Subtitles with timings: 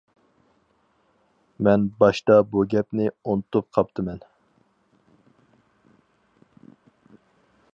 [1.67, 4.25] مەن باشتا بۇ گەپنى ئۇنتۇپ قاپتىمەن.